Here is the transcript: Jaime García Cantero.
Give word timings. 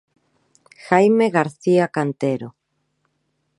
Jaime 0.85 1.27
García 1.37 1.85
Cantero. 1.95 2.49